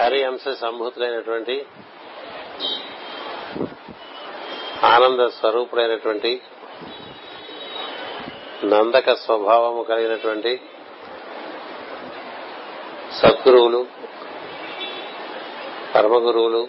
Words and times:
హరి 0.00 0.24
అంశ 0.24 0.48
సంభూతులైనటువంటి 0.60 1.54
ఆనంద 4.84 5.20
స్వరూపుడైనటువంటి 5.28 6.32
నందక 8.64 9.10
స్వభావము 9.14 9.82
కలిగినటువంటి 9.82 10.52
సద్గురువులు 13.20 13.80
పరమగురువులు 15.94 16.62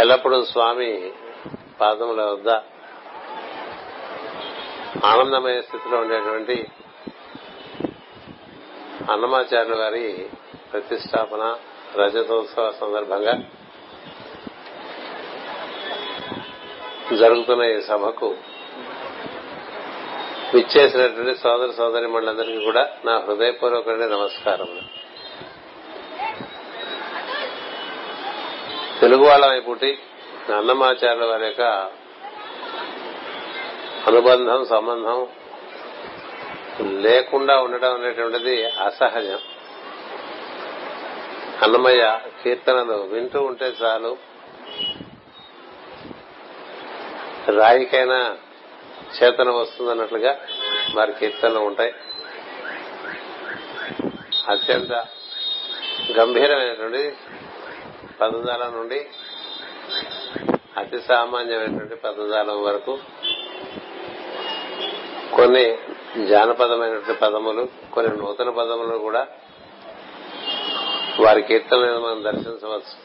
ఎల్లప్పుడూ 0.00 0.38
స్వామి 0.44 0.92
పాదముల 1.80 2.22
వద్ద 2.22 2.50
ఆనందమయ 5.06 5.60
స్థితిలో 5.60 5.96
ఉండేటువంటి 6.00 6.56
అన్నమాచార్యుల 9.10 9.76
వారి 9.78 10.06
ప్రతిష్టాపన 10.70 11.44
రజతోత్సవ 11.96 12.72
సందర్భంగా 12.80 13.34
జరుగుతున్న 17.16 17.62
ఈ 17.62 17.80
సభకు 17.80 18.28
విచ్చేసినటువంటి 20.54 21.34
సోదర 21.40 21.70
సోదరి 21.76 22.06
మండలందరికీ 22.06 22.64
కూడా 22.64 22.82
నా 23.04 23.14
హృదయపూర్వకమైన 23.18 24.06
నమస్కారం 24.06 24.70
తెలుగు 29.00 29.24
వాళ్ళమై 29.24 29.60
పుట్టి 29.60 29.90
అన్నమాచార్యుల 30.54 31.24
వారి 31.24 31.46
యొక్క 31.46 31.62
అనుబంధం 34.08 34.64
సంబంధం 34.64 35.18
లేకుండా 36.80 37.60
ఉండడం 37.60 37.94
అనేటువంటిది 37.94 38.66
అసహజం. 38.66 39.38
అన్నమయ్య 41.62 42.20
కీర్తనలు 42.42 42.94
వింటూ 42.94 43.42
ఉంటే 43.42 43.64
చాలు. 43.64 44.16
రాయికైనా 47.50 48.36
చేతన 49.22 49.50
వస్తుందన్నట్లుగా 49.50 50.40
మరి 50.94 51.12
కీర్తనలు 51.12 51.58
ఉంటాయి. 51.58 51.94
అత్యంత 54.48 54.92
గంభీరమైనటువంటి 56.12 57.16
పదజాలం 58.20 58.72
నుండి 58.72 59.06
అతి 60.76 61.00
సామాన్యమైనటువంటి 61.00 61.94
పదజాలం 61.94 62.62
వరకు 62.62 62.98
కొన్ని 65.36 65.78
జానపదమైనటువంటి 66.22 67.20
పదములు 67.20 67.68
కొన్ని 67.92 68.16
నూతన 68.16 68.50
పదములు 68.50 68.98
కూడా 68.98 69.26
వారి 71.20 71.42
కీర్తనలను 71.42 72.00
మనం 72.00 72.24
దర్శించవచ్చు. 72.24 73.04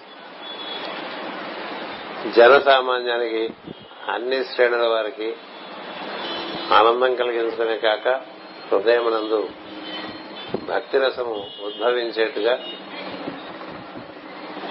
జన 2.31 2.59
సామాన్యానికి 2.59 3.53
అన్ని 4.09 4.43
శ్రేణుల 4.43 4.87
వారికి 4.87 5.35
ఆనందం 6.73 7.15
కలిగించడమే 7.15 7.77
కాక 7.77 8.07
హృదయమునందు 8.71 9.49
భక్తి 10.69 10.97
రసము 10.97 11.47
ఉద్భవించేట్టుగా 11.65 12.59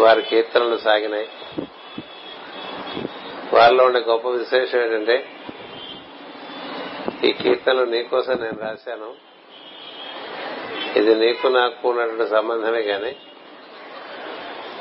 వారి 0.00 0.22
కీర్తనలు 0.22 0.76
సాగినాయి. 0.76 1.28
వారిలో 3.54 3.84
ఉండే 3.84 4.00
గొప్ప 4.00 4.28
విశేషం 4.28 4.80
ఏంటంటే 4.80 5.26
ఈ 7.24 7.32
కీర్తనలు 7.32 7.84
నీకోసం 7.84 8.32
నేను 8.32 8.58
రాశాను. 8.60 9.14
ఇది 10.98 11.14
నీకు 11.14 11.46
నాకు 11.46 11.88
ఉన్నటువంటి 11.88 12.30
సంబంధమే 12.30 12.82
కాని 12.82 13.16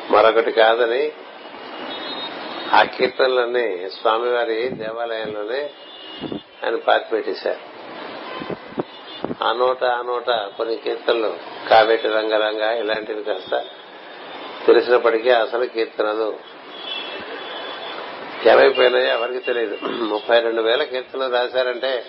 మరొకటి 0.09 0.51
కాదని 0.51 1.11
ఆ 2.73 2.83
కీర్తనలన్నీ 2.83 3.89
స్వామివారి 3.89 4.69
దేవాలయంలోనే 4.69 5.69
ఆయన 6.65 6.75
పాతి 6.75 7.09
పెట్టేశారు 7.09 7.77
ఆ 9.43 9.51
నోట 9.51 9.83
ఆ 9.83 10.01
నోట 10.01 10.29
కొన్ని 10.29 10.75
కీర్తనలు 10.75 11.37
కావేటి 11.69 12.07
రంగరంగ 12.07 12.61
ఇలాంటివి 12.79 13.23
కాస్త 13.23 13.63
తెలిసినప్పటికీ 14.67 15.29
అసలు 15.29 15.65
కీర్తనలు 15.65 16.57
ఏమైపోయినాయో 18.49 19.05
ఎవరికి 19.05 19.39
తెలియదు. 19.39 19.77
ముప్పై 19.83 20.39
రెండు 20.39 20.61
వేల 20.61 20.83
కీర్తనలు 20.83 21.33
రాశారంటే 21.33 22.05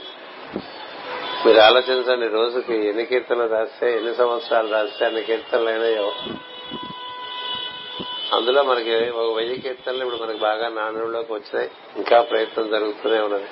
మీరు 1.47 1.59
ఆలోచించండి 1.59 2.28
రోజుకి 2.28 2.88
ఎన్ని 2.88 3.04
కీర్తనలు 3.04 3.49
రాస్తే 3.49 3.97
ఎన్ని 3.97 4.15
సంవత్సరాలు 4.15 4.72
రాస్తే 4.72 5.06
అన్ని 5.06 5.22
కీర్తనలు 5.22 5.69
అయినాయో. 5.69 6.12
అందులో 8.37 8.62
మనకి 8.62 9.10
ఒక 9.10 9.37
వెయ్యి 9.37 9.59
కీర్తనలు 9.59 10.04
ఇప్పుడు 10.04 10.26
మనకి 10.26 10.38
బాగా 10.38 10.69
నాణ్యంలోకి 10.69 11.32
వచ్చినాయి. 11.32 11.71
ఇంకా 11.97 12.22
ప్రయత్నం 12.22 12.71
జరుగుతూనే 12.71 13.21
ఉన్నది. 13.21 13.47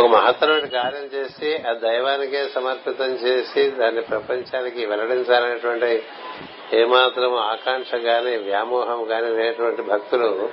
ఒక 0.00 0.06
మహత్తరమైన 0.06 0.66
కార్యం 0.66 1.02
చేసి 1.02 1.62
ఆ 1.68 1.72
దైవానికే 1.72 2.48
సమర్పితం 2.48 3.04
చేసి 3.04 3.70
దాన్ని 3.70 4.02
ప్రపంచానికి 4.02 4.86
వెల్లడించాలనేటువంటి 4.86 6.02
ఏమాత్రం 6.72 7.36
ఆకాంక్ష 7.36 7.94
గాని 7.94 8.36
వ్యామోహం 8.36 9.10
గాని 9.10 9.36
లేనటువంటి 9.36 9.82
భక్తులు 9.82 10.50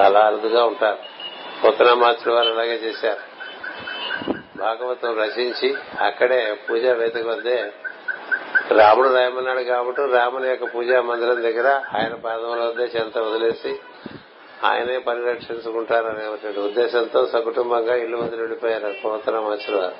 చాలా 0.00 0.20
అరుదుగా 0.20 0.64
ఉంటారు. 0.64 0.98
కొత్తనామాచుడు 1.62 2.34
వారు 2.34 2.48
అలాగే 2.48 2.74
చేశారు. 2.74 3.31
భాగవతం 4.62 5.12
రచించి 5.18 5.68
అక్కడే 6.00 6.40
పూజా 6.66 6.92
వేదిక 6.92 7.26
వద్దే 7.26 7.56
రాముడు 8.78 9.08
రాయమన్నాడు 9.14 9.62
కాబట్టి 9.70 10.02
రాముని 10.16 10.48
యొక్క 10.48 10.66
పూజా 10.74 10.98
మందిరం 11.02 11.38
దగ్గర 11.42 11.68
ఆయన 11.98 12.14
పాదముల 12.24 12.60
వద్దే 12.60 12.86
చెంత 12.96 13.18
వదిలేసి 13.18 13.72
ఆయనే 14.64 14.96
పరిరక్షించుకుంటారనేటువంటి 14.98 16.60
ఉద్దేశంతో 16.60 17.20
సకుటుంబంగా 17.26 17.94
ఇల్లు 17.96 18.16
వదిలి 18.16 18.42
వెళ్ళిపోయారు 18.42 18.92
కోతరామాచుడు 19.02 19.78
వారు 19.78 19.96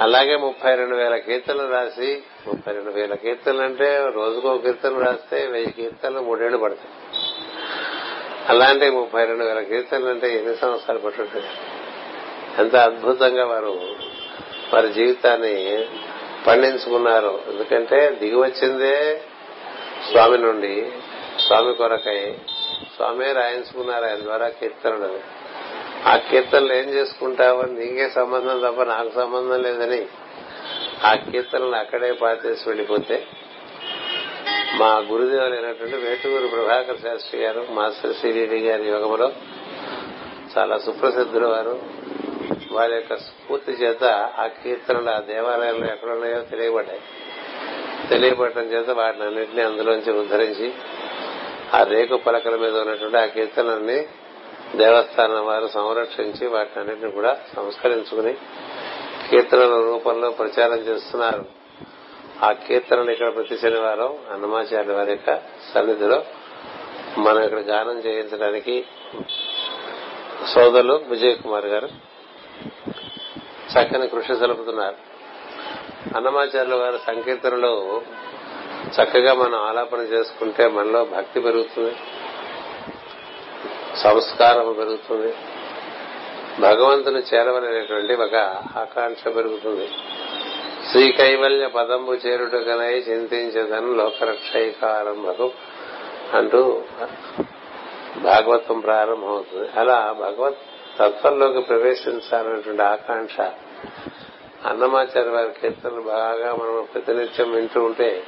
అలాగే 0.00 0.36
ముప్పై 0.36 0.72
రెండు 0.74 0.94
వేల 0.96 1.16
కీర్తనలు 1.16 1.70
రాసి 1.72 2.10
ముప్పై 2.46 2.72
రెండు 2.72 2.90
వేల 2.90 3.14
కీర్తనలు 3.14 3.62
అంటే 3.62 3.88
రోజుకో 4.14 4.58
కీర్తన 4.58 5.02
రాస్తే 5.06 5.46
వెయ్యి 5.46 5.72
కీర్తనలు 5.72 6.20
మూడేళ్ళు 6.20 6.58
పడతాయి. 6.58 6.92
అలాంటి 8.48 8.86
ముప్పై 8.90 9.24
రెండు 9.24 9.44
వేల 9.44 9.60
కీర్తనలు 9.62 10.10
అంటే 10.10 10.28
ఎన్ని 10.38 10.54
సంవత్సరాలు 10.56 10.98
పట్టుంటాయి? 10.98 11.48
ఎంత 12.58 12.76
అద్భుతంగా 12.76 13.46
వారు 13.46 13.80
వారి 14.74 14.88
జీవితాన్ని 14.88 15.84
పండించుకున్నారు. 16.46 17.42
ఎందుకంటే 17.48 18.10
దిగి 18.10 18.36
వచ్చిందే 18.36 19.20
స్వామి 20.10 20.38
నుండి 20.38 20.92
స్వామి 21.46 21.74
కొరకై. 21.74 22.38
స్వామి 22.96 23.32
రాయించుకున్నారు 23.32 24.04
ఆయన 24.04 24.18
ద్వారా 24.18 24.48
కీర్తనలు. 24.48 25.20
ఆ 26.08 26.16
కీర్తనలు 26.16 26.72
ఏం 26.72 26.88
చేసుకుంటావు 26.88 27.62
నీకే 27.62 28.08
సంబంధం 28.08 28.58
తప్ప 28.58 28.82
నాకు 28.82 29.10
సంబంధం 29.14 29.62
లేదని 29.62 30.06
ఆ 31.04 31.14
కీర్తనలు 31.14 31.76
అక్కడే 31.76 32.12
పాతేసి 32.12 32.68
వెళ్ళిపోతే 32.68 33.26
మా 34.74 34.98
గురుదేవులు 34.98 35.54
అయినటువంటి 35.54 35.96
వేటూరు 35.96 36.46
ప్రభాకర్ 36.46 37.00
శాస్త్రి 37.00 37.40
గారు 37.40 37.66
మాస్టర్ 37.70 38.14
సిరిడి 38.14 38.58
గారి 38.58 38.88
యోగంలో 38.88 39.32
చాలా 40.58 40.78
సుప్రసిద్ధులు 40.78 41.46
వారు. 41.46 41.80
వారి 42.70 42.94
యొక్క 42.94 43.16
స్ఫూర్తి 43.16 43.72
చేత 43.72 44.04
ఆ 44.38 44.46
కీర్తనలు 44.46 45.10
ఆ 45.10 45.18
దేవాలయంలో 45.18 45.86
ఎక్కడున్నాయో 45.86 46.40
తెలియబడ్డాయి. 46.40 47.00
తెలియబడటం 48.08 48.62
చేత 48.62 48.90
వాటిని 48.90 49.24
అన్నింటినీ 49.24 49.62
అందులోంచి 49.62 50.12
ఉద్ధరించి 50.12 50.72
ఆ 51.74 51.82
రేకు 51.82 52.16
పలకల 52.16 52.56
మీద 52.56 52.78
ఉన్నటువంటి 52.78 53.16
ఆ 53.16 53.24
కీర్తనల్ని 53.24 54.06
దేవస్థానం 54.76 55.46
వారు 55.46 55.66
సంరక్షించి 55.66 56.46
వాటిని 56.46 56.80
అన్నింటినీ 56.80 57.10
కూడా 57.10 57.38
సంస్కరించుకుని 57.56 58.34
కీర్తనల 59.30 59.82
రూపంలో 59.84 60.30
ప్రచారం 60.30 60.78
చేస్తున్నారు. 60.78 61.44
ఆ 62.44 62.52
కీర్తనలు 62.52 63.10
ఇక్కడ 63.10 63.34
ప్రతి 63.34 63.58
శనివారం 63.58 64.18
అన్నమాచార్య 64.30 64.92
వారి 64.92 65.10
యొక్క 65.10 65.42
సన్నిధిలో 65.74 66.24
మనం 67.18 67.42
ఇక్కడ 67.42 67.58
గానం 67.58 67.98
చేయించడానికి 67.98 68.84
సోదరులు 70.46 70.94
విజయ్ 71.08 71.36
కుమార్ 71.36 71.66
గారు 71.66 72.09
చక్కని 73.70 74.08
కృషి 74.08 74.34
జరుపుతున్నారు. 74.34 74.96
అన్నమాచార్యుల 76.16 76.74
వారి 76.74 76.98
సంకీర్తనలో 77.06 78.02
చక్కగా 79.02 79.34
మనం 79.34 79.54
ఆలాపన 79.54 79.98
చేసుకుంటే 79.98 80.68
మనలో 80.68 81.04
భక్తి 81.04 81.40
పెరుగుతుంది. 81.40 81.96
సంస్కారం 83.96 84.72
పెరుగుతుంది. 84.72 85.34
భగవంతుని 86.60 87.22
చేరవలనేటువంటి 87.34 88.14
ఒక 88.14 88.34
ఆకాంక్ష 88.76 89.24
పెరుగుతుంది. 89.36 89.88
శ్రీ 90.90 91.12
కైవల్య 91.12 91.66
పదంబు 91.66 92.12
చేరుటకనై 92.12 92.94
చింతించదను 92.94 93.92
లోకరక్షైకారంభకు 93.92 95.50
అంటూ 96.34 96.82
భాగవతం 98.16 98.80
ప్రారంభమవుతుంది. 98.80 99.80
అలా 99.80 100.16
భగవత్ 100.18 100.56
తత్వంలోకి 101.00 101.60
ప్రవేశించాలనేటువంటి 101.60 102.82
ఆకాంక్ష 102.82 103.40
అన్నమాచార్య 104.66 105.30
వారి 105.30 105.60
కీర్తనలు 105.60 106.00
బాగా 106.00 106.54
మనం 106.54 106.88
ప్రతినిత్యం 106.94 107.52
వింటూ 107.52 107.84
ఉంటే 107.84 108.22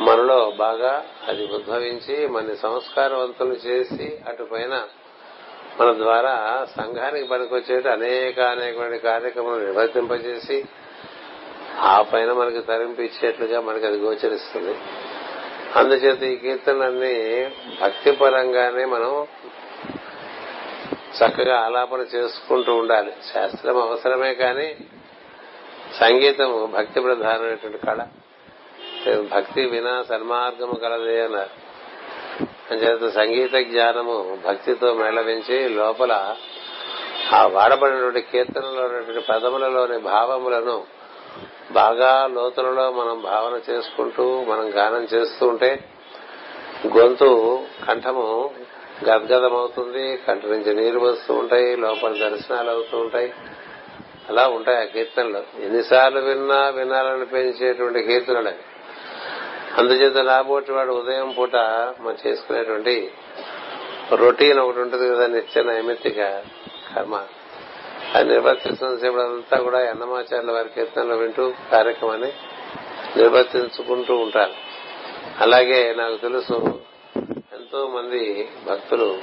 మనలో 0.00 0.52
బాగా 0.56 1.06
అది 1.28 1.46
ఉద్భవించి 1.46 2.26
మన 2.26 2.54
సంస్కారవంతులు 2.54 3.52
చేసి 3.52 4.18
అటు 4.28 4.42
పైన 4.42 4.82
మన 5.80 5.92
ద్వారా 5.92 6.66
సంఘానికి 6.76 7.26
పనికొచ్చేట 7.26 7.86
అనేక 7.86 8.40
అనేకమైన 8.40 8.96
కార్యక్రమాలు 8.96 9.60
నిర్వర్తింపజేసి 9.60 10.64
ఆ 11.80 12.02
పైన 12.02 12.32
మనకి 12.32 12.60
తరింపిచ్చేట్లుగా 12.60 13.60
మనకి 13.60 13.86
అది 13.86 13.98
గోచరిస్తుంది. 13.98 14.78
అందుచేత 15.76 16.22
ఈ 16.22 16.36
కీర్తనలన్నీ 16.36 17.44
భక్తి 17.82 18.12
పరంగానే 18.12 18.84
మనం 18.84 19.26
చక్కగా 21.24 21.60
ఆలాపన 21.60 22.00
చేసుకుంటూ 22.00 22.74
ఉండాలి. 22.74 23.12
శాస్త్రం 23.34 23.82
అవసరమే 23.82 24.34
కానీ 24.34 24.76
సంగీతం 26.00 26.72
భక్తి 26.76 27.00
ప్రధానమైనటువంటి 27.00 27.78
కళ. 27.78 28.06
భక్తి 29.34 29.66
వినా 29.66 30.04
సన్మార్గము 30.08 30.74
కలదే 30.74 31.24
అన్నారు. 31.24 31.70
అంచేత 32.70 33.14
సంగీత 33.14 33.66
జ్ఞానము 33.66 34.38
భక్తితో 34.46 34.94
మేళవించి 34.94 35.68
లోపల 35.68 36.36
ఆ 37.32 37.46
వాడబడినటువంటి 37.46 38.20
కీర్తనలో 38.20 38.82
ఉన్నటువంటి 38.82 39.26
పదములలోని 39.32 39.98
భావములను 39.98 40.84
బాగా 41.70 42.26
లోతులలో 42.26 42.90
మనం 42.90 43.22
భావన 43.22 43.72
చేసుకుంటూ 43.72 44.44
మనం 44.44 44.70
గానం 44.74 45.08
చేస్తూ 45.14 45.48
ఉంటే 45.48 45.84
గొంతు 46.98 47.62
కంఠము 47.88 48.50
గద్గదమవుతుంది 49.04 50.16
కంటి 50.16 50.46
నుంచి 50.46 50.74
నీరు 50.74 51.00
వస్తూ 51.00 51.34
ఉంటాయి 51.34 51.76
లోపల 51.76 52.28
దర్శనాలు 52.28 52.70
అవుతూ 52.70 52.98
ఉంటాయి. 52.98 53.32
అలా 54.28 54.48
ఉంటాయి 54.48 54.78
ఆ 54.78 54.84
కీర్తనలు. 54.84 55.42
ఎన్నిసార్లు 55.62 56.20
విన్నా 56.20 56.68
వినాలని 56.68 57.26
పెంచేటువంటి 57.26 58.02
కీర్తనలు. 58.02 58.48
అవి 58.48 58.58
అందుచేత 59.78 60.16
రాబోటి 60.16 60.72
వాడు 60.72 60.92
ఉదయం 60.92 61.34
పూట 61.38 61.56
మనం 62.00 62.16
చేసుకునేటువంటి 62.26 63.12
రొటీన్ 64.12 64.58
ఒకటి 64.58 64.80
ఉంటుంది 64.80 65.08
కదా 65.08 65.26
నిత్య 65.26 65.62
నైమిత్తిక 65.62 66.42
కర్మ. 66.96 67.26
అది 68.14 68.28
నిర్వర్తిస్తున్న 68.28 69.20
అంతా 69.20 69.58
కూడా 69.58 69.78
అన్నమాచార్యుల 69.78 70.52
వారి 70.52 70.68
కీర్తనలు 70.68 71.14
వింటూ 71.14 71.52
కార్యక్రమాన్ని 71.72 72.32
నిర్వర్తించుకుంటూ 73.16 74.16
ఉంటారు. 74.16 74.52
అలాగే 75.40 75.94
నాకు 75.98 76.16
తెలుసు 76.16 76.79
ఎంతో 77.74 77.88
మంది 77.88 78.48
భక్తులు 78.66 79.18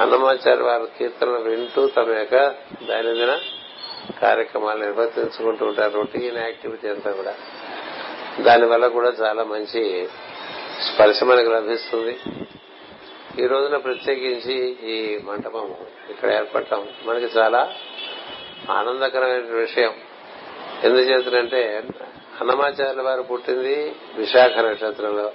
అన్నమాచారి 0.00 0.62
వారి 0.62 0.86
కీర్తనలు 0.98 1.50
వింటూ 1.50 1.86
తమ 1.86 2.10
యొక్క 2.12 2.36
దైనందిన 2.88 3.38
కార్యక్రమాలు 4.22 4.84
నిర్వర్తించుకుంటూ 4.84 5.66
ఉంటారు. 5.66 5.92
రొటీన్ 5.92 6.36
యాక్టివిటీ 6.36 6.88
అంతా 6.88 7.12
కూడా. 7.12 7.34
దానివల్ల 8.40 8.86
కూడా 8.86 9.08
చాలా 9.08 9.44
మంచి 9.44 10.08
స్పర్శ 10.80 11.22
మనకు 11.22 11.50
లభిస్తుంది. 11.50 12.18
ఈ 13.42 13.46
రోజున 13.46 13.76
ప్రత్యేకించి 13.76 14.76
ఈ 14.84 15.18
మంటపం 15.24 15.74
ఇక్కడ 16.10 16.32
ఏర్పడటం 16.32 16.88
మనకి 17.04 17.24
చాలా 17.24 17.72
ఆనందకరమైన 18.70 19.54
విషయం. 19.54 19.94
ఎందుచేతనంటే 20.84 21.82
అన్నమాచార్యుల 22.40 23.02
వారు 23.02 23.22
పుట్టింది 23.22 23.96
విశాఖ 24.16 24.58
నక్షత్రంలో. 24.58 25.32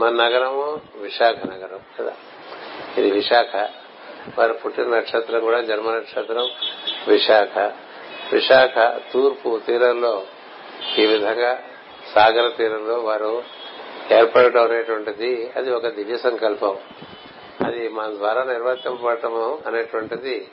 మన 0.00 0.08
నగరము 0.08 0.80
విశాఖ 0.96 1.36
నగరం 1.46 1.80
కదా? 1.98 2.12
ఇది 2.98 3.10
విశాఖ. 3.10 3.68
వారు 4.38 4.52
పుట్టిన 4.52 4.96
నక్షత్రం 4.96 5.40
కూడా 5.40 5.60
జన్మ 5.60 5.90
నక్షత్రం 5.90 6.48
విశాఖ. 7.08 7.58
విశాఖ 8.32 9.00
తూర్పు 9.12 9.60
తీరంలో 9.66 10.22
ఈ 10.98 11.06
విధంగా 11.06 11.62
సాగర 12.14 12.48
తీరంలో 12.48 12.94
వారు 12.94 13.42
ఏర్పడటం 14.12 14.62
అనేటువంటిది 14.64 15.52
అది 15.56 15.70
ఒక 15.70 15.86
దివ్య 15.88 16.16
సంకల్పం. 16.16 16.78
అది 17.66 17.88
మన 17.88 18.06
ద్వారా 18.06 18.44
నిర్వర్తింపబడటం 18.44 19.58
అనేటువంటిది 19.66 20.48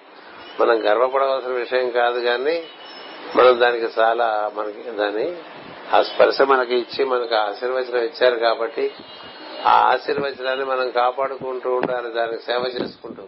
మనం 0.59 0.91
గర్వపడవలసిన 0.91 1.51
విషయం 1.51 1.89
కాదు 1.89 2.19
కానీ 2.19 2.63
మనం 3.35 3.59
దానికి 3.59 3.99
చాలా 3.99 4.51
మనకి 4.55 4.91
దాన్ని 4.91 5.35
ఆ 5.93 6.01
స్పర్శ 6.01 6.41
మనకి 6.41 6.75
ఇచ్చి 6.75 7.05
మనకు 7.05 7.35
ఆశీర్వచనం 7.35 8.03
ఇచ్చారు 8.03 8.35
కాబట్టి 8.35 8.91
ఆ 9.67 9.71
ఆశీర్వచనాన్ని 9.91 10.65
మనం 10.65 10.89
కాపాడుకుంటూ 10.89 11.69
ఉండాలి 11.75 12.09
దానికి 12.13 12.43
సేవ 12.43 12.63
చేసుకుంటూ. 12.81 13.23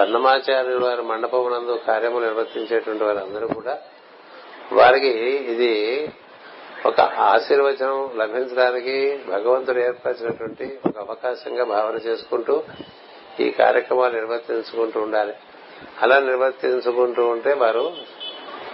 అన్నమాచార్యులు 0.00 0.84
వారి 0.84 1.02
మండపమునందు 1.02 1.80
కార్యము 1.86 2.18
నిర్వర్తించేటువంటి 2.20 3.04
వారందరూ 3.04 3.48
కూడా 3.48 3.78
వారికి 4.72 5.08
ఇది 5.54 5.72
ఒక 6.86 7.00
ఆశీర్వచనం 7.00 8.10
లభించడానికి 8.16 9.20
భగవంతుడు 9.28 9.78
ఏర్పరిచినటువంటి 9.78 10.78
ఒక 10.86 10.98
అవకాశంగా 10.98 11.64
భావన 11.64 11.94
చేసుకుంటూ 11.94 12.62
ఈ 13.40 13.50
కార్యక్రమాలు 13.50 14.14
నిర్వర్తించుకుంటూ 14.14 15.00
ఉండాలి. 15.00 15.34
అలా 16.02 16.18
నిర్వర్తించుకుంటూ 16.18 17.22
ఉంటే 17.26 17.52
వారు 17.54 17.84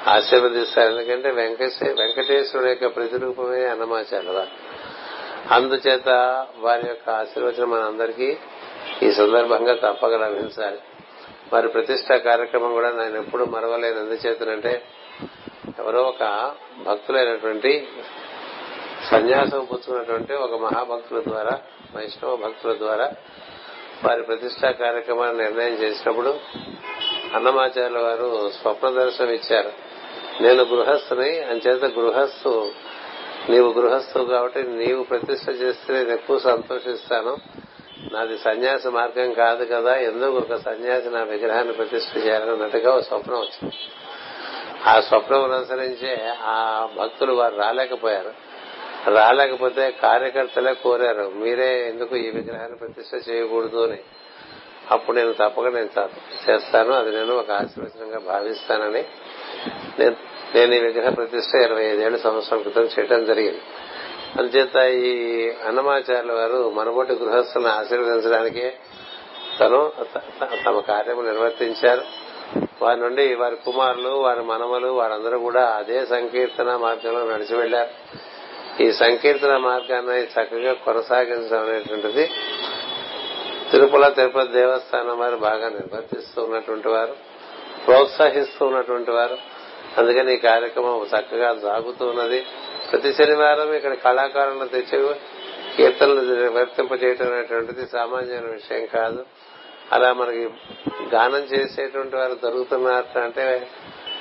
ఆశీర్వదిస్తారు. 0.08 0.88
ఎందుకంటే 0.88 1.30
వెంకటేశ్వరుడు 1.30 2.68
యొక్క 2.68 2.86
ప్రతిరూపమే 2.96 3.66
అన్నమాచార్య 3.66 4.30
వారు 4.30 4.69
అందుచేత 5.50 6.08
వారి 6.58 6.88
యొక్క 6.88 7.10
ఆశీర్వచనం 7.10 7.70
మనందరికీ 7.70 8.36
ఈ 9.02 9.12
సందర్భంగా 9.12 9.74
తప్పక 9.74 10.14
లభించాలి 10.14 10.78
వారి 11.52 11.68
ప్రతిష్ట 11.68 12.12
కార్యక్రమం 12.12 12.72
కూడా 12.72 12.90
నేను 12.90 13.18
ఎప్పుడు 13.18 13.44
మరవలేను. 13.44 13.98
ఎందుచేతనంటే 13.98 14.82
ఎవరో 15.78 16.02
ఒక 16.02 16.54
భక్తులైనటువంటి 16.86 17.88
సన్యాసం 19.10 19.64
పుచ్చుకున్నటువంటి 19.64 20.34
ఒక 20.34 20.54
మహాభక్తుల 20.60 21.22
ద్వారా 21.26 21.60
వైష్ణవ 21.96 22.36
భక్తుల 22.36 22.78
ద్వారా 22.78 23.12
వారి 24.04 24.22
ప్రతిష్టా 24.22 24.70
కార్యక్రమాన్ని 24.70 25.42
నిర్ణయం 25.42 25.72
చేసినప్పుడు 25.72 26.38
అన్నమాచార్యుల 27.34 27.98
వారు 27.98 28.50
స్వప్న 28.62 28.90
దర్శనం 28.90 29.30
ఇచ్చారు 29.30 29.72
నేను 30.42 30.62
గృహస్థుని 30.64 31.40
అంచేత 31.40 31.84
గృహస్థు 31.84 32.72
నీవు 33.50 33.72
గృహస్థు 33.72 34.18
కాబట్టి 34.18 34.62
నీవు 34.62 35.02
ప్రతిష్ట 35.02 35.48
చేస్తే 35.48 35.92
నేను 35.92 36.08
ఎక్కువ 36.08 36.38
సంతోషిస్తాను. 36.38 37.36
నాది 38.12 38.38
సన్యాస 38.38 38.86
మార్గం 38.86 39.32
కాదు 39.32 39.64
కదా 39.64 39.94
ఎందుకు 39.96 40.36
ఒక 40.36 40.54
సన్యాసి 40.54 41.08
నా 41.08 41.22
విగ్రహాన్ని 41.22 41.72
ప్రతిష్ట 41.72 42.16
చేయాలన్నట్టుగా 42.16 42.94
ఒక 42.94 43.00
స్వప్నం 43.00 43.40
వచ్చింది. 43.40 43.74
ఆ 44.86 45.00
స్వప్నం 45.00 45.52
అనుసరించే 45.52 46.34
ఆ 46.42 46.88
భక్తులు 46.98 47.32
వారు 47.32 47.56
రాలేకపోయారు. 47.56 48.32
రాలేకపోతే 49.10 49.90
కార్యకర్తలే 49.90 50.74
కోరారు 50.74 51.32
మీరే 51.34 51.88
ఎందుకు 51.88 52.16
ఈ 52.16 52.30
విగ్రహాన్ని 52.30 52.78
ప్రతిష్ట 52.78 53.30
చేయకూడదు 53.30 53.86
అని. 53.86 53.98
అప్పుడు 54.90 55.16
నేను 55.16 55.32
తప్పక 55.32 55.66
నేను 55.66 56.08
చేస్తాను 56.50 56.92
అది 56.92 57.10
నేను 57.10 57.34
ఒక 57.34 57.50
ఆశీర్వచనంగా 57.50 58.18
భావిస్తానని 58.18 59.04
నేను 59.98 60.16
ఈ 60.56 60.78
విగ్రహ 60.78 61.10
ప్రతిష్ట 61.10 61.54
ఇరవై 61.54 61.84
ఐదేళ్ళ 61.84 62.16
సంవత్సరం 62.16 62.58
క్రితం 62.62 62.82
చేయడం 62.82 63.24
జరిగింది. 63.24 63.62
అందుచేత 64.38 64.76
ఈ 64.92 65.12
అన్నమాచార్యుల 65.68 66.32
వారు 66.32 66.70
మనబోటి 66.70 67.12
గృహస్థులను 67.12 67.68
ఆశీర్వదించడానికే 67.68 68.72
తను 69.60 69.92
తమ 70.66 70.78
కార్యము 70.78 71.22
నిర్వర్తించారు. 71.22 72.02
వారి 72.82 73.00
నుండి 73.00 73.34
వారి 73.34 73.56
కుమారులు 73.56 74.08
వారి 74.08 74.42
మనమలు 74.42 74.88
వారందరూ 74.88 75.38
కూడా 75.38 75.64
అదే 75.76 76.06
సంకీర్తన 76.06 76.76
మార్గంలో 76.76 77.20
నడిచి 77.32 77.56
వెళ్ళారు 77.56 77.92
ఈ 78.82 78.92
సంకీర్తన 78.92 79.56
మార్గాన్ని 79.56 80.22
చక్కగా 80.34 80.72
కొనసాగించడం 80.72 81.62
అనేటువంటిది 81.62 82.30
తిరుపల 83.70 84.08
తిరుపతి 84.08 84.52
దేవస్థానం 84.52 85.18
వారు 85.18 85.36
బాగా 85.36 85.68
నిర్వర్తిస్తూ 85.68 86.42
ఉన్నటువంటి 86.42 86.88
వారు 86.88 87.14
ప్రోత్సహిస్తూ 87.86 88.66
ఉన్నటువంటి 88.66 89.10
వారు. 89.10 89.36
అందుకని 89.98 90.34
ఈ 90.34 90.36
కార్యక్రమం 90.36 91.06
చక్కగా 91.18 91.58
సాగుతూ 91.62 92.06
ఉన్నది 92.06 92.46
ప్రతి 92.92 93.12
శనివారం 93.12 93.72
ఇక్కడ 93.72 93.94
కళాకారులను 93.94 94.68
తెచ్చి 94.68 95.14
కీర్తనలు 95.76 96.50
వర్తింపజేయటం 96.50 97.32
అనేటువంటిది 97.32 97.86
సామాన్యమైన 97.86 98.52
విషయం 98.52 98.86
కాదు. 98.86 99.24
అలా 99.92 100.12
మనకి 100.12 100.48
గానం 101.14 101.38
చేసేటువంటి 101.38 102.16
వారు 102.16 102.34
దొరుకుతున్నట్టు 102.34 103.18
అంటే 103.18 103.68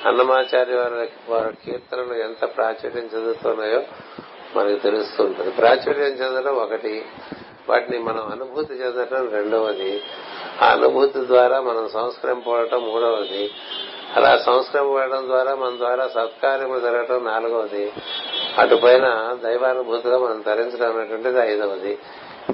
అన్నమాచార్య 0.06 0.74
వారి 0.74 1.08
వారి 1.28 1.56
కీర్తనలు 1.64 2.14
ఎంత 2.14 2.56
ప్రాచుర్యం 2.56 3.10
చెందుతున్నాయో 3.14 3.82
మనకు 4.56 4.78
తెలుస్తూ 4.78 5.34
ప్రాచుర్యం 5.58 6.06
చెందడం 6.06 6.54
ఒకటి. 6.54 7.04
వాటిని 7.68 7.98
మనం 7.98 8.26
అనుభూతి 8.26 8.74
చెందడం 8.74 9.28
రెండవది. 9.28 10.02
ఆ 10.62 10.66
అనుభూతి 10.66 11.26
ద్వారా 11.26 11.60
మనం 11.60 11.88
సంస్కరింపడటం 11.88 12.82
మూడవది. 12.88 13.50
అలా 14.16 14.38
సంస్కరింపడం 14.46 15.26
ద్వారా 15.26 15.54
మన 15.54 15.76
ద్వారా 15.76 16.08
సత్కార్యములు 16.08 16.80
జరగటం 16.80 17.24
నాలుగవది. 17.24 17.92
అటుపైన 18.58 19.36
దైవానుభూతిగా 19.44 20.18
మనం 20.18 20.44
ధరించడం 20.46 20.96
అనేటువంటిది 20.96 21.38
ఐదవది. 21.38 21.98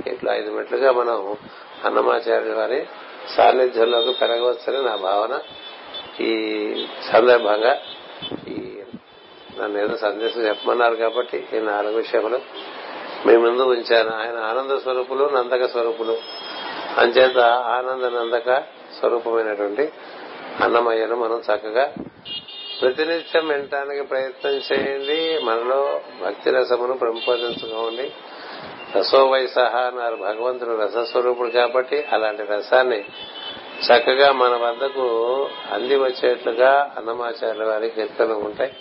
ఇట్లా 0.06 0.34
ఐదు 0.34 0.50
మెట్లుగా 0.50 0.92
మనం 0.92 1.36
అన్నమాచార్య 1.84 2.52
వారి 2.52 2.86
సాన్నిధ్యంలోకి 3.36 4.12
పెరగవచ్చని 4.12 4.82
నా 4.82 4.96
భావన. 4.96 5.38
ఈ 6.22 6.32
సందర్భంగా 7.12 7.78
ఈ 8.48 8.82
నన్ను 9.58 9.78
ఏదో 9.78 9.96
సందేశం 9.96 10.40
చెప్పమన్నారు 10.40 10.94
కాబట్టి 10.94 11.48
ఈ 11.54 11.58
నాలుగు 11.58 11.96
విషయములు 11.96 12.38
మీ 13.26 13.36
ముందు 13.36 13.62
ఉంచాను. 13.62 14.10
ఆయన 14.10 14.38
ఆనంద 14.44 14.78
స్వరూపులు 14.78 15.30
నందక 15.34 15.66
స్వరూపులు. 15.66 16.18
అంచేత 16.98 17.38
ఆనంద 17.38 18.04
నందక 18.04 18.58
స్వరూపమైనటువంటి 18.98 19.92
అన్నమయ్యను 20.62 21.16
మనం 21.16 21.42
చక్కగా 21.54 21.92
ప్రతినిత్యం 22.80 23.48
వినటానికి 23.48 24.02
ప్రయత్నం 24.02 24.52
చేయండి. 24.52 25.40
మనలో 25.44 26.00
భక్తి 26.22 26.50
రసమును 26.50 26.92
పెంపొందించుకోండి 26.92 28.12
రసోవై 28.96 29.46
సహా 29.46 29.78
అన్నారు 29.78 30.16
భగవంతుడు 30.16 30.70
రసస్వరూపుడు 30.70 31.48
కాబట్టి 31.48 32.06
అలాంటి 32.12 32.42
రసాన్ని 32.42 33.04
చక్కగా 33.86 34.32
మన 34.32 34.56
వద్దకు 34.56 35.48
అంది 35.72 35.96
వచ్చేట్లుగా 35.96 36.94
అన్నమాచార్యుల 36.96 37.64
వారి 37.64 37.90
కీర్తనలు 37.90 38.34
ఉంటాయి. 38.34 38.76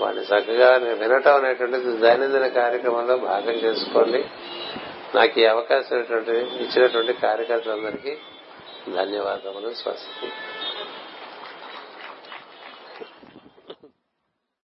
వాడిని 0.00 0.22
చక్కగా 0.22 0.76
వినటం 0.76 1.34
అనేటువంటిది 1.34 1.96
దైనందిన 1.96 2.46
కార్యక్రమంలో 2.46 3.16
భాగం 3.16 3.54
చేసుకోండి. 3.54 4.24
నాకు 5.14 5.40
ఈ 5.40 5.44
అవకాశం 5.44 5.98
ఇచ్చినటువంటి 5.98 7.12
కార్యకర్తలందరికీ 7.12 8.16
ధన్యవాదములు. 8.96 9.74
స్వస్తి. 9.74 10.32